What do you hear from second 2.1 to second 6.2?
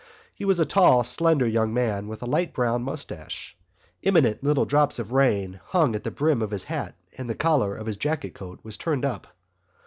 a light brown moustache. Imminent little drops of rain hung at the